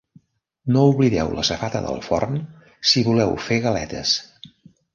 No 0.75 0.85
oblideu 0.93 1.29
la 1.39 1.43
safata 1.49 1.83
del 1.85 2.01
forn 2.07 2.41
si 2.93 3.07
voleu 3.11 3.37
fer 3.49 3.61
galetes 3.69 4.19